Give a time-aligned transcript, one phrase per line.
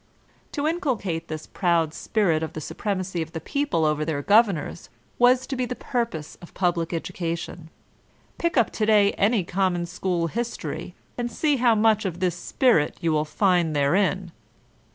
[0.53, 4.89] To inculcate this proud spirit of the supremacy of the people over their governors
[5.19, 7.69] was to be the purpose of pub lic education!
[8.39, 12.97] Pick up to day any common school history, and see how much of this spirit
[12.99, 14.31] you will find therein.